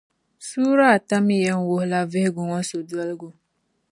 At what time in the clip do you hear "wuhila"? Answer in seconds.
1.67-1.99